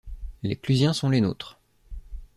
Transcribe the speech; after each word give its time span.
Les 0.41 0.55
clusiens 0.55 0.93
sont 0.93 1.11
les 1.11 1.21
nôtres. 1.21 1.59